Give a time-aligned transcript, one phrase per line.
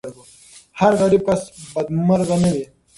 [0.79, 1.41] هر غریب کس
[1.73, 2.65] بدمرغه نه وي.